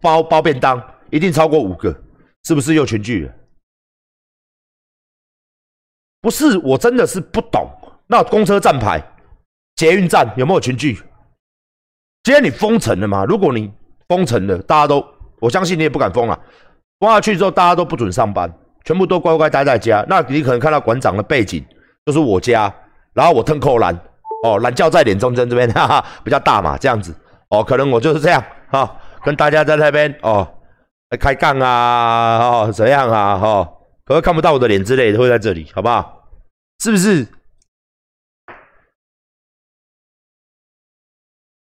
[0.00, 1.94] 包包便当，一定超过五个，
[2.44, 3.32] 是不是又群聚了？
[6.20, 7.70] 不是，我真的是不懂。
[8.06, 9.00] 那公车站牌、
[9.76, 11.00] 捷运站有没有群聚？
[12.24, 13.24] 今天你封城了吗？
[13.24, 13.72] 如果你
[14.08, 15.04] 封城了，大家都，
[15.40, 16.38] 我相信你也不敢封了。
[16.98, 18.52] 封下去之后，大家都不准上班，
[18.84, 20.04] 全部都乖乖待在家。
[20.08, 21.64] 那你可能看到馆长的背景
[22.04, 22.74] 就是我家，
[23.12, 23.94] 然后我腾扣篮，
[24.44, 27.14] 哦，懒觉在脸中间这边，哈哈，比较大嘛，这样子，
[27.50, 28.96] 哦，可能我就是这样，哈，
[29.28, 30.58] 跟大家在那边，哦，
[31.20, 33.74] 开杠啊，哦，怎样啊，哈。
[34.06, 36.30] 可是看不到我的脸之类的，会在这里，好不好？
[36.82, 37.26] 是不是？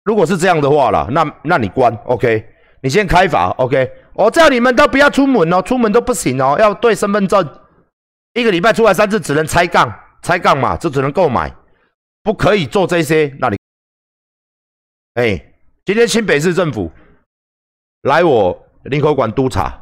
[0.05, 2.47] 如果是这样的话啦，那那你关，OK？
[2.83, 3.91] 你先开罚，OK？
[4.13, 7.45] 我叫你们都不要出门哦，出门都不行哦，要对身份证。
[8.31, 11.53] 一个礼拜出来三次，只能拆杠，拆杠嘛，就只能购买，
[12.23, 13.35] 不可以做这些。
[13.41, 13.57] 那你，
[15.15, 16.89] 哎，今天新北市政府
[18.03, 19.79] 来我林口馆督查。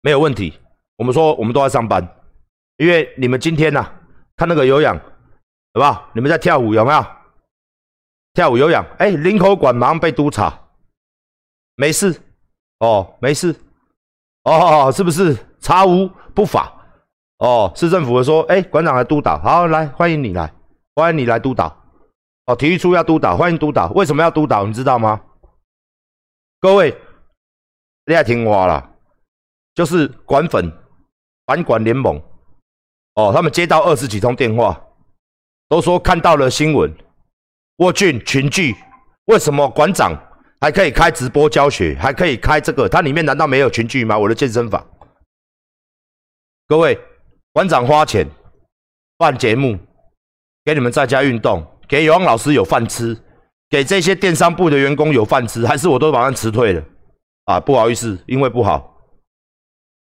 [0.00, 0.54] 没有问题，
[0.96, 2.06] 我们说我们都在上班，
[2.76, 3.84] 因为你们今天呐，
[4.36, 5.04] 看那个有氧，好
[5.74, 6.08] 不好？
[6.14, 7.04] 你们在跳舞有没有？
[8.32, 10.68] 跳舞有氧，哎，林口馆马上被督查，
[11.74, 12.22] 没事，
[12.78, 13.52] 哦，没事，
[14.44, 16.72] 哦，是不是查无不法？
[17.38, 20.54] 哦，市政府说，哎，馆长来督导，好，来欢迎你来，
[20.94, 21.76] 欢迎你来督导，
[22.46, 24.64] 哦，体育处要督导，欢迎督导，为什么要督导？
[24.64, 25.20] 你知道吗？
[26.60, 26.96] 各位，
[28.06, 28.94] 你也听话了。
[29.74, 30.72] 就是管粉
[31.46, 32.20] 反管联盟
[33.14, 34.88] 哦，他们接到二十几通电话，
[35.68, 36.92] 都说看到了新闻，
[37.76, 38.74] 沃俊群聚，
[39.26, 40.12] 为什么馆长
[40.60, 42.88] 还可以开直播教学，还可以开这个？
[42.88, 44.18] 它里面难道没有群聚吗？
[44.18, 44.84] 我的健身房，
[46.66, 46.98] 各位
[47.52, 48.28] 馆长花钱
[49.16, 49.78] 办节目，
[50.64, 53.16] 给你们在家运动，给有望老师有饭吃，
[53.70, 56.82] 给这些电商部的员工有饭吃，还是我都马上辞退了
[57.44, 57.60] 啊？
[57.60, 58.96] 不好意思，因为不好。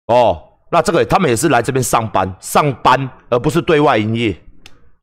[0.08, 4.36] 哦，那这个他们也是来这边上班，上班而不是对外营业。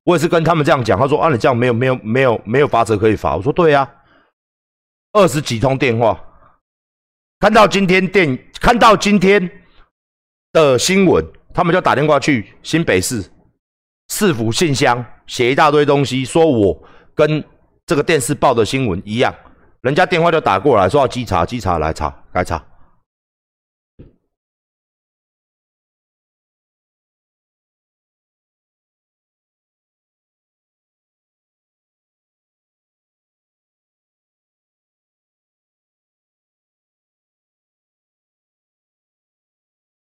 [0.04, 3.36] 我也是跟他们这样讲，他说啊，你这样没有没有没有没有法则可以罚。
[3.36, 3.88] 我说对呀，
[5.12, 6.20] 二十几通电话，
[7.41, 9.50] 看到今天电看到今天
[10.52, 11.24] 的新闻，
[11.54, 13.24] 他们就打电话去新北市
[14.08, 16.82] 市府信箱，写一大堆东西，说我
[17.14, 17.42] 跟
[17.92, 19.34] 这个电视报的新闻一样，
[19.82, 22.56] 人家电话就打过来说要稽查，稽查来查，来查。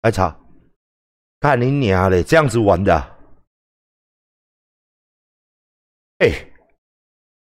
[0.02, 0.38] 来查，
[1.40, 2.94] 看你娘嘞，这样子玩的。
[6.18, 6.53] 哎，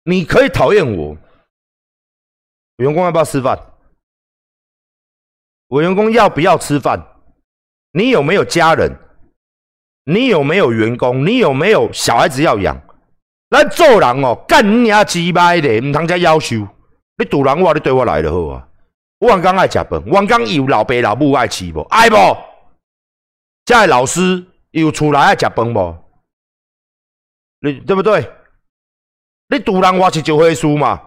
[0.03, 1.17] 你可以讨厌我，
[2.77, 3.57] 员工要不要吃饭？
[5.67, 7.01] 我员工要不要吃饭？
[7.91, 8.91] 你有没有家人？
[10.05, 11.25] 你有没有员工？
[11.25, 12.79] 你有没有小孩子要养？
[13.49, 16.67] 咱做人哦，干你娘鸡巴的，唔通这要求。
[17.17, 18.67] 你堵人话，你对我来就好啊。
[19.19, 21.81] 我刚爱食饭，我刚有老爸老母爱吃不？
[21.83, 22.15] 爱不？
[23.63, 25.97] 在老师有出来爱食饭无？
[27.59, 28.29] 你对不对？
[29.53, 30.99] 你堵人我是就会输嘛？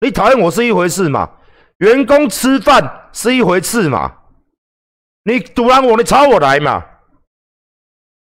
[0.00, 1.28] 你讨厌我是一回事嘛？
[1.78, 4.12] 员工吃饭是一回事嘛？
[5.24, 6.84] 你堵人我，你吵我来嘛？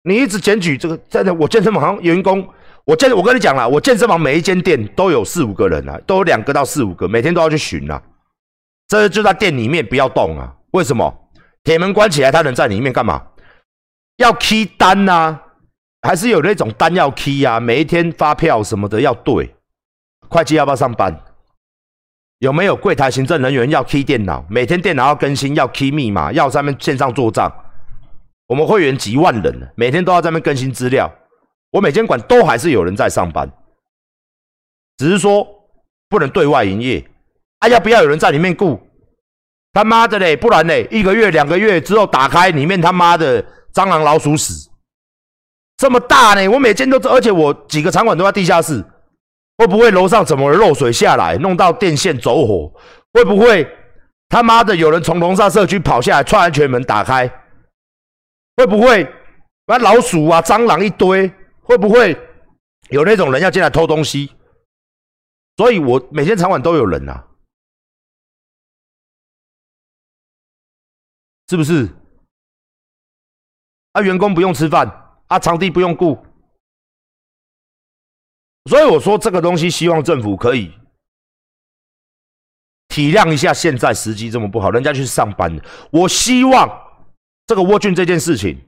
[0.04, 2.48] 你一直检举这个，真的，我健身房员工，
[2.86, 8.00] 我健，我跟你讲了，我健身房每一间店都有四五个人啊，都有两个到四五个，每天都要去巡啊。
[8.88, 10.54] 这就在店里面不要动啊？
[10.74, 11.32] 为什么？
[11.64, 13.26] 铁门关起来，他能在里面干嘛？
[14.18, 15.40] 要 key 单呐，
[16.02, 17.60] 还是有那种单要 key 啊？
[17.60, 19.56] 每一天发票什么的要对。
[20.30, 21.24] 会计要不要上班？
[22.38, 24.46] 有没有柜台行政人员要 key 电脑？
[24.50, 27.52] 每天电脑要更新，要 key 密码，要上面线上做账。
[28.48, 31.12] 我们会员几万人，每天都要在那边更新资料。
[31.72, 33.52] 我每间馆都还是有人在上班，
[34.98, 35.46] 只是说
[36.08, 37.06] 不能对外营业。
[37.60, 38.80] 啊，要不要有人在里面顾？
[39.74, 43.46] 他妈的嘞，不然嘞，一个月、两个月之后打开里面他妈的。
[43.72, 44.69] 蟑螂、老鼠屎
[45.80, 46.46] 这么大呢？
[46.50, 48.84] 我每间都，而且我几个场馆都在地下室，
[49.58, 52.70] 会不会楼上怎么漏水下来，弄到电线走火？
[53.14, 53.66] 会不会
[54.28, 57.26] 他妈的有人从龙沙社区跑下来，串安全门打开？
[58.58, 59.10] 会不会
[59.66, 61.34] 把老鼠啊、蟑螂一堆？
[61.62, 62.20] 会不会
[62.90, 64.36] 有那种人要进来偷东西？
[65.56, 67.26] 所以我每间场馆都有人啊，
[71.48, 71.88] 是不是？
[73.94, 76.18] 啊，员工不用吃饭，啊，场地不用顾，
[78.66, 80.74] 所以我说这个东西，希望政府可以
[82.88, 85.56] 体谅一下现在时机这么不好，人家去上班。
[85.92, 86.68] 我希望
[87.46, 88.60] 这个沃俊这件事情，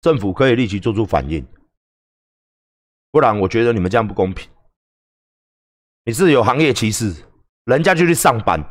[0.00, 1.44] 政府可以立即做出反应，
[3.10, 4.48] 不然我觉得你们这样不公平。
[6.04, 7.12] 你是有行业歧视，
[7.64, 8.64] 人家就去上班，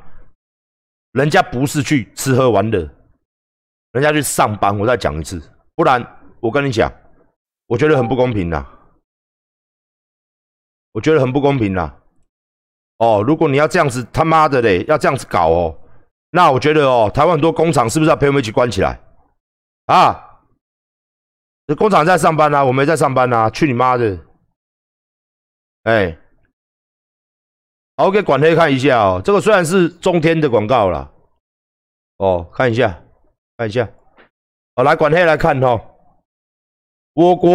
[1.12, 2.90] 人家不是去吃喝玩乐，
[3.92, 4.80] 人家去上班。
[4.80, 5.42] 我再讲一次，
[5.76, 6.02] 不然
[6.40, 6.90] 我跟你讲，
[7.68, 8.66] 我觉得很不公平呐。
[10.94, 11.96] 我觉得很不公平啦！
[12.98, 15.80] 哦，如果你要这样子，他妈的嘞，要这样子搞哦，
[16.32, 19.00] 那我觉得哦，台湾很多工厂是不是要陪我们一起关起来？
[19.86, 20.42] 啊，
[21.68, 24.20] 这工厂在上班啊，我没在上班啊，去你妈的！
[25.84, 26.18] 哎，
[27.98, 31.12] 好，给管黑看一下哦，这个虽然是中天的广告啦，
[32.18, 33.04] 哦，看一下，
[33.56, 33.88] 看一下，
[34.76, 35.80] 好，来管黑来看哈，
[37.18, 37.52] 我国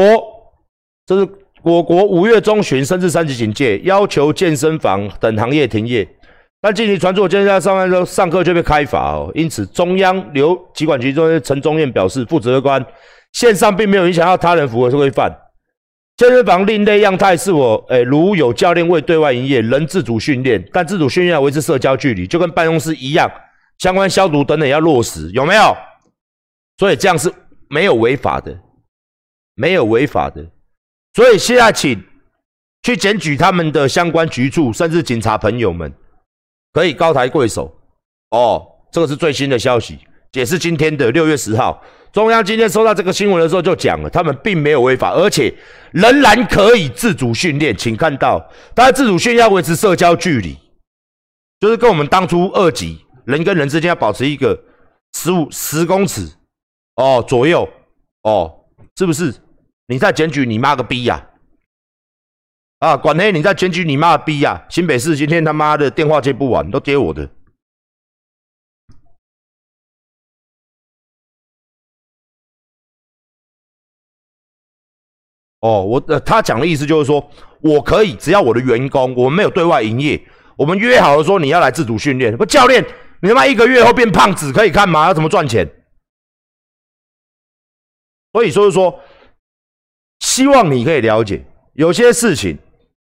[1.07, 1.29] 这是。
[1.65, 6.05] 我国五月中旬升至三级警戒，要求健身房等行业停业。
[6.61, 12.85] 但近期传出健身房上班后上课就被开罚哦，因此中央留疾管局中陈宗彦表示，负责官
[13.35, 15.31] 线上并没有影响到他人符合规范。
[16.17, 23.31] 健身房另类样态是我诶，如有教练未对外营业，仍自主训练，但自主训练要维持社交距离，就跟办公室一样，
[23.79, 25.77] 相关消毒等等要落实，有没有？
[26.77, 27.33] 所以这样是
[27.69, 28.59] 没有违法的，
[29.55, 30.47] 没有违法的。
[31.15, 32.03] 所以现在请
[32.83, 35.93] 去检举他们的相关局处，甚至警察朋友们，
[36.73, 37.75] 可以高抬贵手
[38.31, 38.67] 哦。
[38.91, 39.99] 这个是最新的消息，
[40.33, 41.83] 也是今天的六月十号。
[42.13, 45.51] 中央今天收到这个新闻的时候就讲了，他们并没有违法，而且
[45.93, 47.75] 仍然可以自主训练。
[47.75, 48.39] 请看到，
[48.75, 50.59] 大家自主训练要维持社交距离，
[51.59, 54.63] 就是跟我们当初二级人跟人之间要保持一个
[55.15, 56.31] 十五十公尺
[56.97, 57.67] 哦左右
[58.25, 58.53] 哦，
[58.97, 59.35] 是不是？
[59.89, 61.29] 你在检举你妈个逼呀！
[62.79, 64.65] 啊，管黑，你在检举你妈逼呀！
[64.69, 67.29] 新北市今天他妈的电话接不完，都接我的。
[75.61, 77.31] 哦，我，他讲的意思就是说，
[77.61, 80.21] 我可以，只要我的员工，我们没有对外营业，
[80.57, 82.37] 我们约好了说你要来自主训练。
[82.37, 82.85] 不，教练，
[83.21, 85.07] 你他妈一个月后变胖子可以干嘛？
[85.07, 85.69] 要怎么赚钱？
[88.33, 88.99] 所以说是说。
[90.21, 92.57] 希望你可以了解，有些事情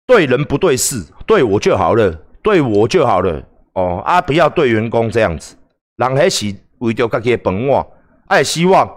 [0.07, 2.11] 对人不对事，对我就好了，
[2.43, 3.43] 对我就好了
[3.75, 4.21] 哦啊！
[4.23, 5.55] 不要对员工这样子，
[5.97, 7.87] 人还是为着自己的本我。
[8.29, 8.89] 哎，希望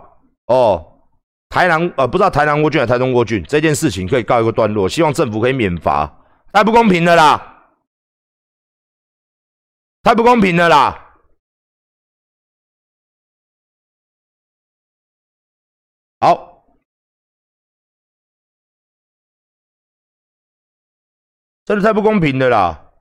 [0.47, 0.83] 哦，
[1.49, 4.87] 台南呃，不知道台南国郡还是台中国郡这件事情可以告一个段落。
[4.87, 6.09] 希望政府可以免罚，
[6.53, 7.65] 太不公平了啦！
[10.01, 11.02] 太不公平了啦！
[16.23, 16.53] 好。
[21.65, 22.91] 真的太不公平的啦！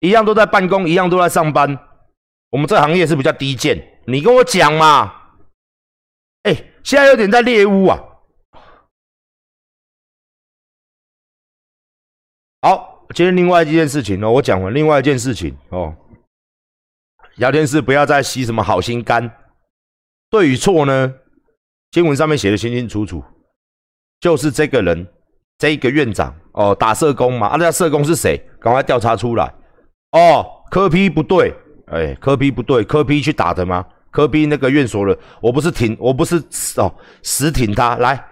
[0.00, 1.70] 一样都在办公，一样都在上班，
[2.50, 4.02] 我们这行业是比较低贱。
[4.06, 5.38] 你跟我讲嘛？
[6.42, 6.54] 哎，
[6.84, 7.98] 现在有点在猎污啊！
[12.60, 15.96] 好，今天另外一件事情哦，我讲完另外一件事情哦。
[17.36, 19.30] 聊天室不要再吸什么好心肝，
[20.28, 21.19] 对与错呢？
[21.92, 23.22] 新闻上面写的清清楚楚，
[24.20, 25.06] 就是这个人。
[25.58, 27.48] 这一个院长哦，打社工嘛？
[27.48, 28.42] 啊，那社工是谁？
[28.58, 29.44] 赶快调查出来。
[30.12, 31.54] 哦，科批不对，
[31.88, 33.86] 哎，科批不对，科批去打的吗？
[34.10, 36.42] 科批那个院所的，我不是挺，我不是
[36.78, 36.90] 哦，
[37.22, 37.96] 死挺他。
[37.96, 38.26] 来，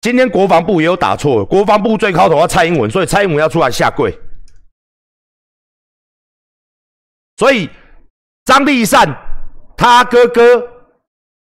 [0.00, 4.12] 今天国防部也有打错，国防部最高头要蔡英文，所以蔡英文要出来下跪。
[7.36, 7.70] 所以
[8.44, 9.06] 张立善
[9.76, 10.68] 他哥哥，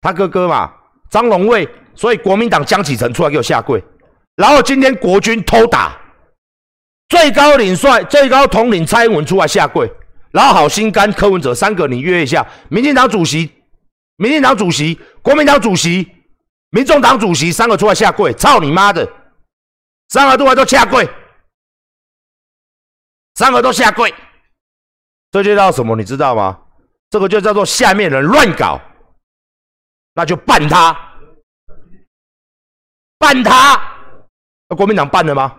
[0.01, 0.71] 他哥哥嘛，
[1.13, 3.79] 张荣卫，所以国民党江启臣出来给我下跪。
[4.35, 5.95] 然后今天国军偷打，
[7.07, 9.87] 最高领帅、最高统领蔡英文出来下跪，
[10.31, 13.47] 然后好心肝柯文哲三个你约一下，民进党主席、
[14.15, 16.11] 民进党主席、国民党主席、
[16.71, 19.07] 民众党主席三个出来下跪，操你妈的，
[20.09, 21.07] 三个都来都下跪，
[23.35, 24.11] 三个都下跪，
[25.29, 25.95] 这就叫什么？
[25.95, 26.59] 你知道吗？
[27.11, 28.81] 这个就叫做下面人乱搞，
[30.15, 30.95] 那就办他，
[33.17, 33.89] 办他。
[34.75, 35.55] 国民党办了吗？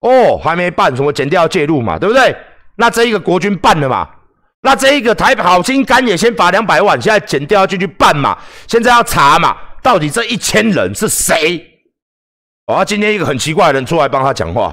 [0.00, 2.36] 哦，还没办，什么剪掉介入嘛，对不对？
[2.76, 4.08] 那这一个国军办了嘛？
[4.60, 8.38] 那这一个台好心肝也先罚两百万，现在剪掉进去办嘛？
[8.68, 9.56] 现在要查嘛？
[9.82, 11.64] 到底这一千人是谁？
[12.66, 14.72] 哦，今天一个很奇怪的人出来帮他讲话，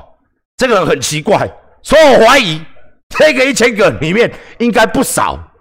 [0.58, 2.64] 这个人很奇怪，所以我怀疑
[3.18, 5.52] 这个一千个里面应该不少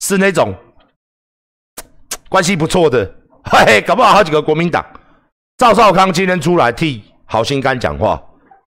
[0.00, 0.52] 是那种
[2.28, 3.04] 关系不错的，
[3.44, 4.84] 嘿嘿，搞不好好几个国民党。
[5.56, 8.22] 赵少康今天出来替好心肝讲话，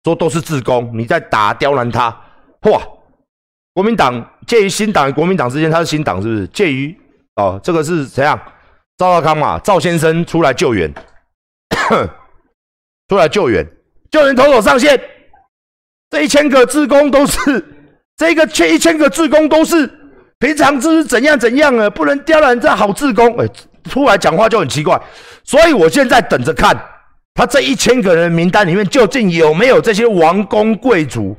[0.03, 2.09] 说都是自工，你在打刁难他，
[2.61, 2.81] 哇！
[3.73, 6.47] 国民党介于新党与国民党之间，他是新党是不是？
[6.47, 6.95] 介于
[7.35, 8.39] 哦，这个是怎样？
[8.97, 10.93] 赵少康嘛，赵先生出来救援，
[13.07, 13.65] 出来救援，
[14.11, 14.99] 救援投手上线，
[16.09, 17.65] 这一千个自工都是，
[18.17, 19.87] 这个这一千个自工都是
[20.41, 21.87] 平常是怎样怎样啊？
[21.91, 23.47] 不能刁难这好志工，哎，
[23.89, 24.99] 出来讲话就很奇怪，
[25.43, 26.75] 所以我现在等着看
[27.35, 31.37] 他这一千个人名单里面究竟有没有这些王公贵族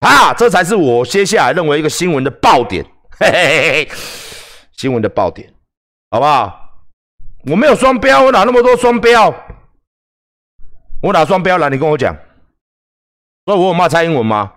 [0.00, 0.34] 啊？
[0.34, 2.84] 这才是我接下来认为一个新闻的爆点，
[3.18, 3.88] 嘿嘿嘿嘿，
[4.76, 5.50] 新闻的爆点，
[6.10, 6.84] 好不好？
[7.50, 9.34] 我没有双标，我哪那么多双标？
[11.00, 11.70] 我哪双标了？
[11.70, 12.14] 你跟我讲。
[13.46, 14.52] 所以我有骂蔡英文吗？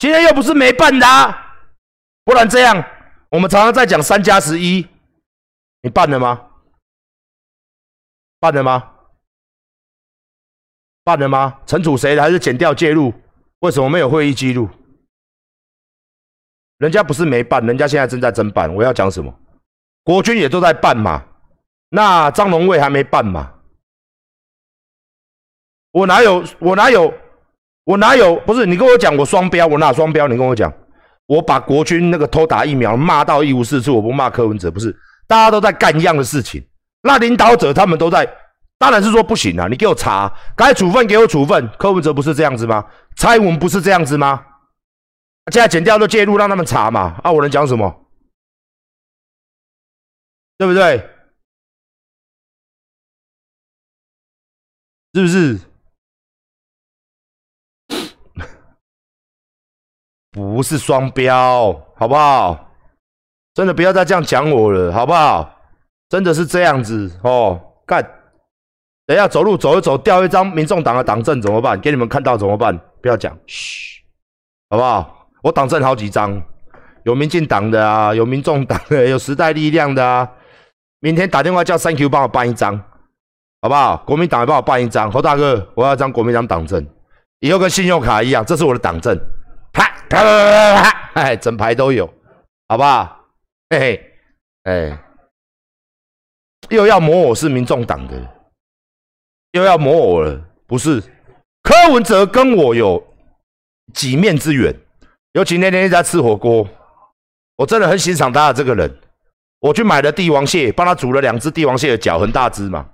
[0.00, 1.06] 今天又不是没办的，
[2.24, 2.82] 不然这样，
[3.28, 4.88] 我们常常在讲三加十一，
[5.82, 6.48] 你办了吗？
[8.40, 8.94] 办了吗？
[11.04, 11.60] 办了吗？
[11.66, 12.22] 惩处谁的？
[12.22, 13.12] 还是剪掉介入？
[13.58, 14.70] 为什么没有会议记录？
[16.78, 18.74] 人家不是没办，人家现在正在侦办。
[18.74, 19.38] 我要讲什么？
[20.02, 21.26] 国军也都在办嘛。
[21.90, 23.52] 那张龙卫还没办嘛？
[25.90, 26.42] 我哪有？
[26.58, 27.12] 我哪有？
[27.90, 28.36] 我哪有？
[28.46, 30.28] 不是你跟我讲我双标，我哪双标？
[30.28, 30.72] 你跟我讲，
[31.26, 34.96] 我把国军那个偷打疫苗骂到一无是处，我不骂柯文哲，不是？
[35.26, 36.64] 大家都在干一样的事情。
[37.02, 38.24] 那领导者他们都在，
[38.78, 39.66] 当然是说不行啊！
[39.66, 41.68] 你给我查，该处分给我处分。
[41.80, 42.86] 柯文哲不是这样子吗？
[43.16, 44.46] 蔡英文不是这样子吗？
[45.50, 47.18] 现在剪掉都介入，让他们查嘛？
[47.24, 48.06] 啊，我能讲什么？
[50.56, 50.98] 对不对？
[55.14, 55.69] 是不是？
[60.32, 62.68] 不是双标，好不好？
[63.54, 65.56] 真的不要再这样讲我了，好不好？
[66.08, 68.02] 真的是这样子哦，干！
[69.06, 71.78] 等一下走路走一走，掉一张民众党的党证怎么办？
[71.80, 72.78] 给你们看到怎么办？
[73.02, 74.02] 不要讲，嘘，
[74.70, 75.26] 好不好？
[75.42, 76.40] 我党证好几张，
[77.04, 80.28] 有民进党的啊，有民众党的， 有时代力量的啊。
[81.00, 82.76] 明天打电话叫三 Q 帮我办一张，
[83.62, 83.96] 好不好？
[84.06, 85.10] 国民党也帮我办一张。
[85.10, 86.86] 侯大哥，我要张国民党党证，
[87.40, 89.18] 以后跟信用卡一样，这是我的党证。
[89.72, 92.12] 啪啪啪啪啪，哎，整排都有，
[92.68, 93.26] 好不好？
[93.70, 94.12] 嘿嘿，
[94.64, 94.98] 哎，
[96.68, 98.14] 又要抹我是民众党的，
[99.52, 101.02] 又要抹我了，不是？
[101.62, 103.14] 柯文哲跟我有
[103.92, 104.74] 几面之缘。
[105.32, 106.68] 尤其那天在吃火锅，
[107.56, 108.98] 我真的很欣赏他的这个人。
[109.60, 112.88] 我去买了帝王蟹，帮他煮了两只帝王蟹的脚，很大只嘛。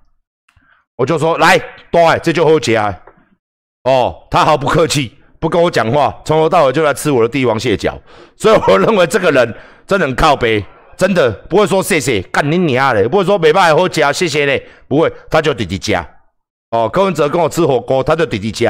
[0.96, 1.56] 我就说来，
[1.90, 3.02] 对，这就好夹。
[3.84, 7.96] 哦，他毫不客气，不跟我讲话，从头到尾就来吃我的帝王蟹脚。
[8.36, 9.54] 所以我认为这个人
[9.86, 10.64] 真的很靠背，
[10.96, 15.94] 真的不会说谢谢，干你娘的，不会说没办法好夹，谢谢嘞，不会，他就弟弟吃。
[16.72, 18.64] 哦，柯文哲跟我吃火锅，他就弟弟吃，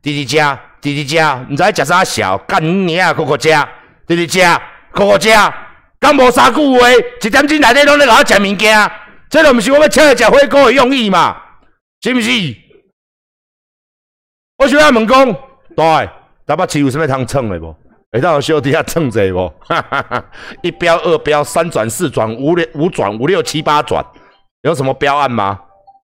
[0.00, 0.38] 弟弟吃。
[0.80, 3.12] 弟弟食，毋知食啥潲，干你啊！
[3.12, 3.48] 哥哥食，
[4.04, 4.40] 弟弟食，
[4.90, 5.28] 哥哥食，
[6.00, 8.90] 敢无三句话，一点钟内底拢咧甲我食物件，
[9.30, 11.40] 这都毋是我要请来食火锅的用意嘛？
[12.02, 12.30] 是不是？
[14.58, 15.24] 我想要问讲，
[15.76, 16.10] 对，
[16.46, 17.74] 台北市有啥物通蹭的无？
[18.10, 19.48] 会当小弟下蹭者无？
[19.60, 20.24] 哈哈哈！
[20.62, 24.04] 一标二标三转四转五六五转五六七八转，
[24.62, 25.58] 有什么标案吗？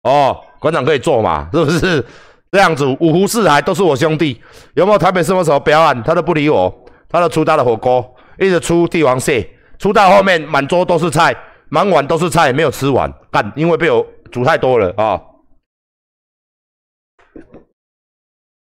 [0.04, 1.50] 哦，馆长可以做嘛？
[1.52, 2.06] 是不是？
[2.52, 4.42] 这样子，五湖四海都是我兄弟。
[4.76, 6.02] 有没有台北市什么标案？
[6.04, 6.74] 他都不理我，
[7.10, 11.36] 他都出他的火锅，一直出帝王蟹，出到后面满桌都是菜，
[11.70, 15.20] 满碗都是菜，没有吃完，干，因为被我煮太多了啊。